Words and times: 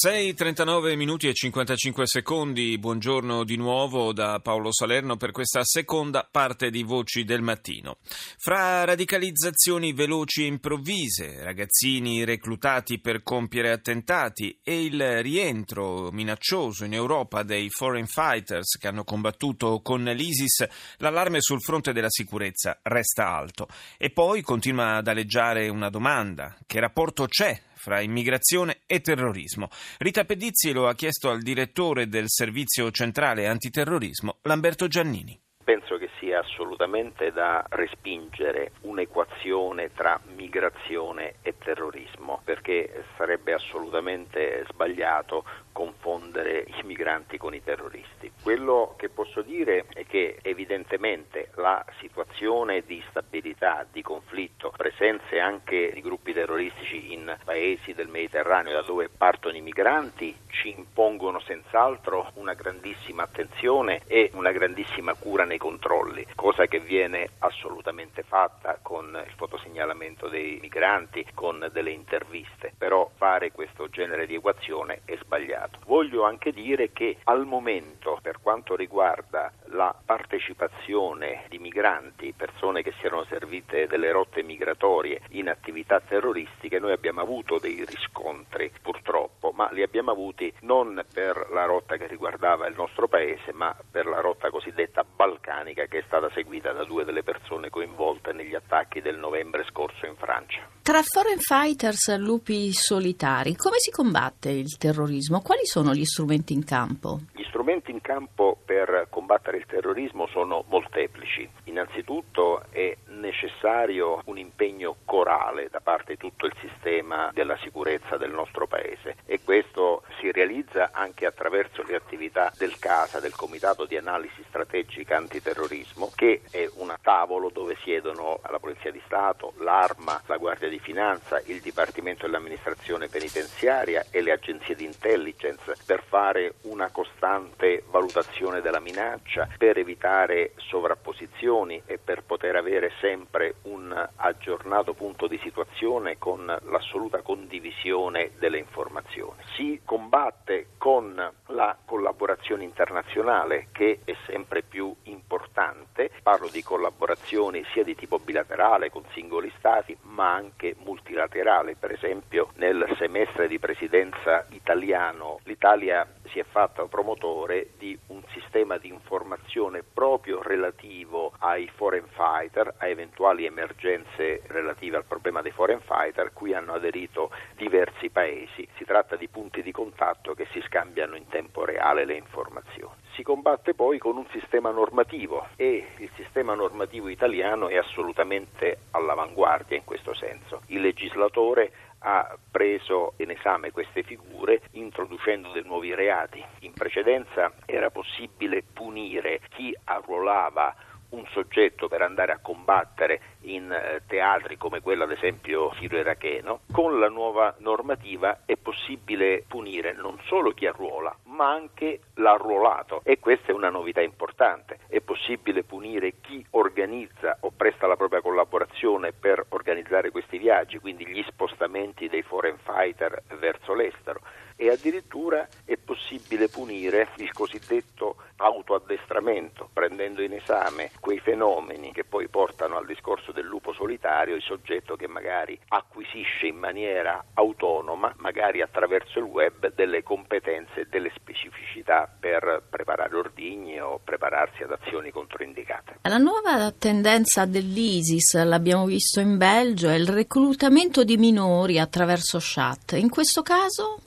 6.39 0.00 0.94
minuti 0.94 1.26
e 1.26 1.34
55 1.34 2.06
secondi, 2.06 2.78
buongiorno 2.78 3.42
di 3.42 3.56
nuovo 3.56 4.12
da 4.12 4.38
Paolo 4.38 4.72
Salerno 4.72 5.16
per 5.16 5.32
questa 5.32 5.64
seconda 5.64 6.28
parte 6.30 6.70
di 6.70 6.84
Voci 6.84 7.24
del 7.24 7.42
Mattino. 7.42 7.96
Fra 8.36 8.84
radicalizzazioni 8.84 9.92
veloci 9.92 10.44
e 10.44 10.46
improvvise, 10.46 11.42
ragazzini 11.42 12.22
reclutati 12.22 13.00
per 13.00 13.24
compiere 13.24 13.72
attentati 13.72 14.60
e 14.62 14.84
il 14.84 15.20
rientro 15.20 16.12
minaccioso 16.12 16.84
in 16.84 16.94
Europa 16.94 17.42
dei 17.42 17.68
foreign 17.68 18.06
fighters 18.06 18.78
che 18.78 18.86
hanno 18.86 19.02
combattuto 19.02 19.80
con 19.80 20.04
l'ISIS, 20.04 20.64
l'allarme 20.98 21.40
sul 21.40 21.60
fronte 21.60 21.92
della 21.92 22.06
sicurezza 22.08 22.78
resta 22.84 23.34
alto. 23.34 23.66
E 23.96 24.10
poi 24.10 24.42
continua 24.42 24.98
ad 24.98 25.08
aleggiare 25.08 25.68
una 25.68 25.90
domanda, 25.90 26.56
che 26.68 26.78
rapporto 26.78 27.26
c'è 27.26 27.66
fra 27.78 28.02
immigrazione 28.02 28.80
e 28.86 29.00
terrorismo. 29.00 29.68
Rita 29.96 30.24
Pedizzi 30.24 30.72
lo 30.72 30.88
ha 30.88 30.94
chiesto 30.94 31.30
al 31.30 31.40
direttore 31.40 32.08
del 32.08 32.24
Servizio 32.26 32.90
Centrale 32.90 33.46
Antiterrorismo, 33.46 34.40
Lamberto 34.42 34.86
Giannini 34.86 35.40
penso 35.68 35.98
che 35.98 36.08
sia 36.18 36.38
assolutamente 36.38 37.30
da 37.30 37.62
respingere 37.68 38.72
un'equazione 38.84 39.92
tra 39.92 40.18
migrazione 40.34 41.34
e 41.42 41.56
terrorismo, 41.58 42.40
perché 42.42 43.04
sarebbe 43.18 43.52
assolutamente 43.52 44.64
sbagliato 44.70 45.44
confondere 45.78 46.64
i 46.66 46.82
migranti 46.82 47.38
con 47.38 47.54
i 47.54 47.62
terroristi. 47.62 48.32
Quello 48.42 48.94
che 48.98 49.08
posso 49.08 49.42
dire 49.42 49.84
è 49.94 50.04
che 50.06 50.40
evidentemente 50.42 51.50
la 51.54 51.84
situazione 52.00 52.82
di 52.84 53.00
stabilità, 53.10 53.86
di 53.88 54.02
conflitto, 54.02 54.72
presenze 54.76 55.38
anche 55.38 55.92
di 55.94 56.00
gruppi 56.00 56.32
terroristici 56.32 57.12
in 57.12 57.32
paesi 57.44 57.94
del 57.94 58.08
Mediterraneo 58.08 58.72
da 58.72 58.82
dove 58.82 59.08
partono 59.08 59.56
i 59.56 59.60
migranti 59.60 60.36
ci 60.48 60.70
impongono 60.76 61.38
senz'altro 61.38 62.32
una 62.34 62.54
grandissima 62.54 63.22
attenzione 63.22 64.02
e 64.08 64.32
una 64.34 64.50
grandissima 64.50 65.14
cura 65.14 65.44
nei 65.44 65.58
controlli, 65.58 66.26
cosa 66.34 66.66
che 66.66 66.80
viene 66.80 67.28
assolutamente 67.38 68.24
fatta 68.24 68.80
con 68.82 69.16
il 69.24 69.32
fotosegnalamento 69.36 70.26
dei 70.26 70.58
migranti, 70.60 71.24
con 71.34 71.68
delle 71.70 71.90
interviste, 71.90 72.72
però 72.76 73.08
fare 73.14 73.52
questo 73.52 73.88
genere 73.88 74.26
di 74.26 74.34
equazione 74.34 75.02
è 75.04 75.16
sbagliato. 75.20 75.67
Voglio 75.86 76.24
anche 76.24 76.52
dire 76.52 76.92
che 76.92 77.16
al 77.24 77.46
momento, 77.46 78.18
per 78.20 78.40
quanto 78.42 78.76
riguarda 78.76 79.50
la 79.68 79.94
partecipazione 80.04 81.44
di 81.48 81.58
migranti, 81.58 82.34
persone 82.36 82.82
che 82.82 82.92
si 82.98 83.06
erano 83.06 83.24
servite 83.24 83.86
delle 83.86 84.10
rotte 84.10 84.42
migratorie 84.42 85.22
in 85.30 85.48
attività 85.48 86.00
terroristiche, 86.00 86.78
noi 86.78 86.92
abbiamo 86.92 87.22
avuto 87.22 87.58
dei 87.58 87.84
riscontri 87.86 88.70
purtroppo, 88.82 89.37
ma 89.58 89.68
li 89.72 89.82
abbiamo 89.82 90.12
avuti 90.12 90.54
non 90.60 91.04
per 91.12 91.48
la 91.52 91.64
rotta 91.64 91.96
che 91.96 92.06
riguardava 92.06 92.68
il 92.68 92.76
nostro 92.76 93.08
paese, 93.08 93.52
ma 93.52 93.76
per 93.90 94.06
la 94.06 94.20
rotta 94.20 94.50
cosiddetta 94.50 95.04
balcanica 95.04 95.86
che 95.86 95.98
è 95.98 96.02
stata 96.06 96.30
seguita 96.32 96.70
da 96.70 96.84
due 96.84 97.04
delle 97.04 97.24
persone 97.24 97.68
coinvolte 97.68 98.32
negli 98.32 98.54
attacchi 98.54 99.00
del 99.00 99.18
novembre 99.18 99.66
scorso 99.68 100.06
in 100.06 100.14
Francia. 100.14 100.60
Tra 100.80 101.02
foreign 101.02 101.38
fighters 101.38 102.06
e 102.06 102.18
lupi 102.18 102.72
solitari, 102.72 103.56
come 103.56 103.78
si 103.78 103.90
combatte 103.90 104.50
il 104.50 104.78
terrorismo? 104.78 105.40
Quali 105.40 105.66
sono 105.66 105.92
gli 105.92 106.04
strumenti 106.04 106.52
in 106.52 106.64
campo? 106.64 107.18
Gli 107.32 107.42
strumenti 107.58 107.90
in 107.90 108.00
campo 108.00 108.56
per 108.64 109.08
combattere 109.10 109.56
il 109.56 109.66
terrorismo 109.66 110.28
sono 110.28 110.64
molteplici. 110.68 111.50
Innanzitutto 111.64 112.62
è 112.70 112.96
necessario 113.06 114.22
un 114.26 114.38
impegno 114.38 114.94
corale 115.04 115.68
da 115.68 115.80
parte 115.80 116.12
di 116.12 116.18
tutto 116.18 116.46
il 116.46 116.54
sistema 116.60 117.32
della 117.34 117.56
sicurezza 117.56 118.16
del 118.16 118.30
nostro 118.30 118.68
Paese 118.68 119.16
e 119.26 119.40
questo 119.42 120.04
si 120.20 120.30
realizza 120.30 120.90
anche 120.92 121.26
attraverso 121.26 121.82
le 121.82 121.96
attività 121.96 122.52
del 122.56 122.78
CASA, 122.78 123.18
del 123.18 123.34
Comitato 123.34 123.86
di 123.86 123.96
Analisi 123.96 124.44
Strategica 124.46 125.16
Antiterrorismo, 125.16 126.12
che 126.14 126.42
è 126.52 126.68
un 126.76 126.94
tavolo 127.02 127.50
dove 127.50 127.76
siedono 127.82 128.38
la 128.48 128.60
Polizia 128.60 128.92
di 128.92 129.02
Stato, 129.04 129.54
l'Arma, 129.58 130.22
la 130.26 130.36
Guardia 130.36 130.68
di 130.68 130.78
Finanza, 130.78 131.42
il 131.46 131.60
Dipartimento 131.60 132.26
dell'Amministrazione 132.26 133.08
Penitenziaria 133.08 134.06
e 134.12 134.20
le 134.20 134.30
agenzie 134.30 134.76
di 134.76 134.84
intelligence 134.84 135.74
per 135.84 136.04
fare 136.04 136.54
una 136.62 136.90
costante 136.92 137.46
valutazione 137.90 138.60
della 138.60 138.80
minaccia, 138.80 139.48
per 139.58 139.78
evitare 139.78 140.52
sovrapposizioni 140.56 141.82
e 141.86 141.98
per 141.98 142.22
poter 142.22 142.56
avere 142.56 142.92
sempre 143.00 143.56
un 143.62 144.08
aggiornato 144.16 144.94
punto 144.94 145.26
di 145.26 145.38
situazione 145.42 146.18
con 146.18 146.44
l'assoluta 146.46 147.22
condivisione 147.22 148.32
delle 148.38 148.58
informazioni. 148.58 149.42
Si 149.56 149.80
combatte 149.84 150.68
con 150.78 151.14
la 151.46 151.76
collaborazione 151.84 152.64
internazionale 152.64 153.68
che 153.72 154.00
è 154.04 154.14
sempre 154.26 154.62
più 154.62 154.94
importante, 155.04 156.10
parlo 156.22 156.48
di 156.48 156.62
collaborazioni 156.62 157.64
sia 157.72 157.82
di 157.82 157.94
tipo 157.94 158.18
bilaterale 158.18 158.90
con 158.90 159.04
singoli 159.12 159.52
stati 159.58 159.96
ma 160.02 160.32
anche 160.32 160.76
multilaterale, 160.84 161.74
per 161.74 161.92
esempio 161.92 162.50
nel 162.56 162.86
semestre 162.98 163.48
di 163.48 163.58
presidenza 163.58 164.46
italiano 164.50 165.40
l'Italia 165.44 166.06
si 166.28 166.38
è 166.38 166.44
fatta 166.44 166.84
promotore 166.86 167.70
di 167.78 167.98
un 168.08 168.22
sistema 168.32 168.78
di 168.78 168.88
informazione 168.88 169.82
proprio 169.82 170.42
relativo 170.42 171.32
ai 171.38 171.68
foreign 171.74 172.06
fighter, 172.06 172.74
a 172.78 172.86
eventuali 172.86 173.44
emergenze 173.44 174.42
relative 174.46 174.96
al 174.96 175.04
problema 175.04 175.42
dei 175.42 175.52
foreign 175.52 175.80
fighter, 175.80 176.32
cui 176.32 176.54
hanno 176.54 176.74
aderito 176.74 177.30
diversi 177.56 178.10
paesi. 178.10 178.66
Si 178.76 178.84
tratta 178.84 179.16
di 179.16 179.28
punti 179.28 179.62
di 179.62 179.72
contatto 179.72 180.34
che 180.34 180.46
si 180.52 180.60
scambiano 180.62 181.16
in 181.16 181.28
tempo 181.28 181.64
reale 181.64 182.04
le 182.04 182.14
informazioni. 182.14 182.94
Si 183.18 183.24
combatte 183.24 183.74
poi 183.74 183.98
con 183.98 184.16
un 184.16 184.26
sistema 184.30 184.70
normativo 184.70 185.48
e 185.56 185.88
il 185.96 186.08
sistema 186.14 186.54
normativo 186.54 187.08
italiano 187.08 187.66
è 187.66 187.76
assolutamente 187.76 188.82
all'avanguardia 188.92 189.76
in 189.76 189.82
questo 189.82 190.14
senso. 190.14 190.60
Il 190.66 190.82
legislatore 190.82 191.72
ha 191.98 192.38
preso 192.48 193.14
in 193.16 193.30
esame 193.30 193.72
queste 193.72 194.04
figure 194.04 194.60
introducendo 194.74 195.50
dei 195.50 195.64
nuovi 195.64 195.92
reati. 195.96 196.40
In 196.60 196.74
precedenza 196.74 197.50
era 197.66 197.90
possibile 197.90 198.62
punire 198.72 199.40
chi 199.48 199.76
arruolava 199.82 200.72
un 201.10 201.24
soggetto 201.32 201.88
per 201.88 202.02
andare 202.02 202.32
a 202.32 202.38
combattere 202.38 203.20
in 203.42 203.72
eh, 203.72 204.02
teatri 204.06 204.56
come 204.56 204.80
quello 204.80 205.04
ad 205.04 205.10
esempio 205.10 205.72
sirio-iracheno, 205.78 206.60
con 206.70 206.98
la 206.98 207.08
nuova 207.08 207.54
normativa 207.58 208.40
è 208.44 208.56
possibile 208.56 209.42
punire 209.48 209.92
non 209.92 210.18
solo 210.26 210.52
chi 210.52 210.66
arruola, 210.66 211.16
ma 211.38 211.52
anche 211.52 212.00
l'arruolato 212.14 213.00
e 213.04 213.20
questa 213.20 213.52
è 213.52 213.54
una 213.54 213.70
novità 213.70 214.00
importante. 214.00 214.80
È 214.88 215.00
possibile 215.00 215.62
punire 215.62 216.14
chi 216.20 216.44
organizza 216.50 217.36
o 217.42 217.52
presta 217.56 217.86
la 217.86 217.94
propria 217.94 218.20
collaborazione 218.20 219.12
per 219.12 219.46
organizzare 219.50 220.10
questi 220.10 220.36
viaggi, 220.36 220.80
quindi 220.80 221.06
gli 221.06 221.24
spostamenti 221.28 222.08
dei 222.08 222.22
foreign 222.22 222.56
fighter 222.64 223.22
verso 223.38 223.72
l'estero 223.72 224.20
e 224.60 224.70
addirittura 224.70 225.46
è 225.64 225.76
possibile 225.76 226.48
punire 226.48 227.10
il 227.18 227.30
cosiddetto 227.32 228.16
autoaddestramento, 228.36 229.70
prendendo 229.72 230.20
in 230.20 230.32
esame 230.32 230.90
quei 230.98 231.20
fenomeni 231.20 231.92
che 231.92 232.04
poi 232.04 232.28
portano 232.28 232.76
al 232.76 232.84
discorso 232.84 233.30
del 233.30 233.44
lupo 233.44 233.72
solitario, 233.72 234.34
il 234.34 234.42
soggetto 234.42 234.96
che 234.96 235.06
magari 235.06 235.58
acquisisce 235.68 236.46
in 236.46 236.56
maniera 236.56 237.24
autonoma, 237.34 238.12
magari 238.18 238.60
attraverso 238.60 239.20
il 239.20 239.26
web, 239.26 239.72
delle 239.74 240.02
competenze 240.02 240.80
e 240.80 240.86
delle 240.90 241.12
specificità 241.14 242.12
per 242.18 242.64
preparare 242.68 243.16
ordigni 243.16 243.80
o 243.80 244.00
prepararsi 244.02 244.64
ad 244.64 244.72
azioni 244.72 245.10
controindicate. 245.12 245.98
La 246.02 246.18
nuova 246.18 246.72
tendenza 246.76 247.44
dell'ISIS, 247.44 248.42
l'abbiamo 248.42 248.86
visto 248.86 249.20
in 249.20 249.36
Belgio, 249.36 249.88
è 249.88 249.94
il 249.94 250.08
reclutamento 250.08 251.04
di 251.04 251.16
minori 251.16 251.78
attraverso 251.78 252.38
chat. 252.40 252.92
In 252.92 253.08
questo 253.08 253.42
caso? 253.42 254.00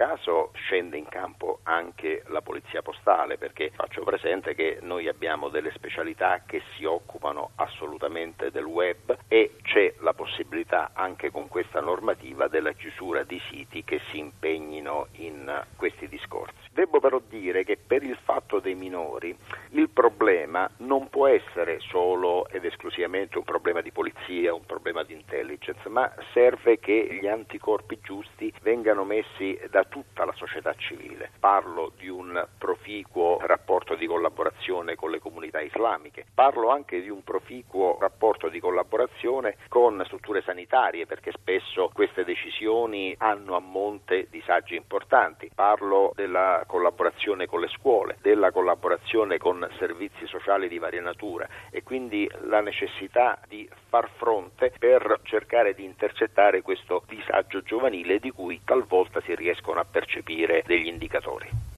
Caso 0.00 0.52
scende 0.54 0.96
in 0.96 1.06
campo 1.08 1.58
anche 1.64 2.22
la 2.28 2.40
polizia 2.40 2.80
postale 2.80 3.36
perché 3.36 3.70
faccio 3.74 4.02
presente 4.02 4.54
che 4.54 4.78
noi 4.80 5.08
abbiamo 5.08 5.50
delle 5.50 5.70
specialità 5.72 6.40
che 6.46 6.62
si 6.74 6.86
occupano 6.86 7.50
assolutamente 7.56 8.50
del 8.50 8.64
web 8.64 9.14
e 9.28 9.56
c'è 9.60 9.92
la 9.98 10.14
possibilità 10.14 10.92
anche 10.94 11.30
con 11.30 11.48
questa 11.48 11.80
normativa 11.80 12.48
della 12.48 12.72
chiusura 12.72 13.24
di 13.24 13.38
siti 13.50 13.84
che 13.84 14.00
si 14.08 14.16
impegnino 14.16 15.08
in 15.16 15.66
questi 15.76 16.08
discorsi. 16.08 16.54
Debbo 16.72 16.98
però 16.98 17.20
dire 17.28 17.62
che 17.64 17.76
per 17.76 18.02
il 18.02 18.16
fatto 18.22 18.58
dei 18.58 18.74
minori 18.74 19.36
il 19.72 19.90
problema 19.90 20.70
non 20.78 21.10
può 21.10 21.26
essere 21.26 21.78
solo 21.80 22.48
ed 22.48 22.64
esclusivamente 22.64 23.36
un 23.36 23.44
problema 23.44 23.82
di 23.82 23.90
polizia, 23.90 24.54
un 24.54 24.64
problema 24.64 25.02
di 25.02 25.12
intelligence, 25.12 25.86
ma 25.90 26.10
serve 26.32 26.78
che 26.78 27.18
gli 27.20 27.26
anticorpi 27.26 27.98
giusti 28.00 28.50
vengano 28.62 29.04
messi 29.04 29.60
da 29.68 29.84
tutta 29.90 30.24
la 30.24 30.32
società 30.32 30.72
civile. 30.74 31.32
Parlo 31.38 31.92
di 31.98 32.08
un 32.08 32.46
proficuo 32.56 33.38
rapporto 33.42 33.94
di 33.96 34.06
collaborazione 34.06 34.94
con 34.94 35.10
le 35.10 35.18
comunità 35.18 35.60
islamiche, 35.60 36.24
parlo 36.32 36.70
anche 36.70 37.02
di 37.02 37.10
un 37.10 37.22
proficuo 37.22 37.98
rapporto 38.00 38.48
di 38.48 38.60
collaborazione 38.60 39.56
con 39.68 40.00
strutture 40.06 40.40
sanitarie 40.42 41.04
perché 41.04 41.32
spesso 41.32 41.90
queste 41.92 42.24
decisioni 42.24 43.14
hanno 43.18 43.56
a 43.56 43.60
monte 43.60 44.28
disagi 44.30 44.76
importanti. 44.76 45.50
Parlo 45.54 46.12
della 46.14 46.64
collaborazione 46.66 47.46
con 47.46 47.60
le 47.60 47.68
scuole, 47.68 48.16
della 48.22 48.52
collaborazione 48.52 49.38
con 49.38 49.68
servizi 49.78 50.26
sociali 50.26 50.68
di 50.68 50.78
varia 50.78 51.02
natura 51.02 51.46
e 51.70 51.82
quindi 51.82 52.30
la 52.44 52.60
necessità 52.60 53.38
di 53.48 53.68
far 53.88 54.08
fronte 54.16 54.72
per 54.78 55.20
cercare 55.24 55.74
di 55.74 55.84
intercettare 55.84 56.62
questo 56.62 57.02
disagio 57.08 57.62
giovanile 57.62 58.20
di 58.20 58.30
cui 58.30 58.60
talvolta 58.64 59.20
si 59.22 59.34
riescono 59.34 59.79
a 59.80 59.84
percepire 59.84 60.62
degli 60.66 60.86
indicatori. 60.86 61.68